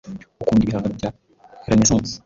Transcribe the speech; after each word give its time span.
Ukunda 0.41 0.61
ibihangano 0.63 0.95
bya 0.99 1.09
Renaissance? 1.69 2.11